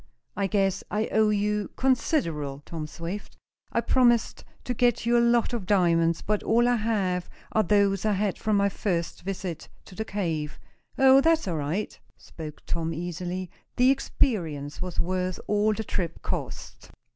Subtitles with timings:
[0.35, 3.37] "I guess I owe you considerable, Tom Swift.
[3.71, 8.03] I promised to get you a lot of diamonds, but all I have are those
[8.03, 10.59] I had from my first visit to the cave."
[10.97, 13.51] "Oh, that's all right," spoke Tom, easily.
[13.75, 16.89] "The experience was worth all the trip cost."